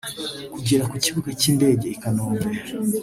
[0.53, 2.47] kigera ku kibuga cy’indege i Kanombe